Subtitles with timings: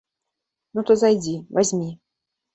[0.77, 1.93] Ну, то зайдзі, вазьмі!